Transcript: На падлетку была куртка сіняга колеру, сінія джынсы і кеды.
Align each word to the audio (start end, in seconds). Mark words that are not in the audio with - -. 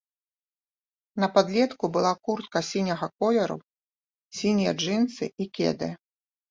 На 1.23 1.27
падлетку 1.35 1.85
была 1.97 2.13
куртка 2.29 2.59
сіняга 2.71 3.07
колеру, 3.25 3.57
сінія 4.41 4.71
джынсы 4.83 5.35
і 5.41 5.45
кеды. 5.61 5.97